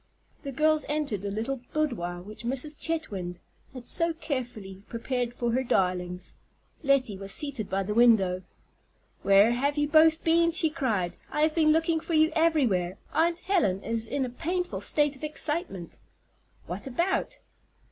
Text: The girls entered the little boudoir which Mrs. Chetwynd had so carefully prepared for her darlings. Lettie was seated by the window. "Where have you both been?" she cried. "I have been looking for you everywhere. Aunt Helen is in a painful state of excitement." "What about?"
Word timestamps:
The 0.41 0.51
girls 0.51 0.83
entered 0.89 1.21
the 1.21 1.29
little 1.29 1.61
boudoir 1.73 2.21
which 2.23 2.43
Mrs. 2.43 2.75
Chetwynd 2.75 3.37
had 3.71 3.85
so 3.87 4.13
carefully 4.13 4.83
prepared 4.89 5.31
for 5.31 5.51
her 5.51 5.63
darlings. 5.63 6.33
Lettie 6.81 7.19
was 7.19 7.31
seated 7.31 7.69
by 7.69 7.83
the 7.83 7.93
window. 7.93 8.41
"Where 9.21 9.51
have 9.51 9.77
you 9.77 9.87
both 9.87 10.23
been?" 10.23 10.53
she 10.53 10.71
cried. 10.71 11.17
"I 11.29 11.41
have 11.41 11.53
been 11.53 11.71
looking 11.71 11.99
for 11.99 12.15
you 12.15 12.31
everywhere. 12.35 12.97
Aunt 13.13 13.41
Helen 13.41 13.83
is 13.83 14.07
in 14.07 14.25
a 14.25 14.29
painful 14.31 14.81
state 14.81 15.15
of 15.15 15.23
excitement." 15.23 15.99
"What 16.65 16.87
about?" 16.87 17.37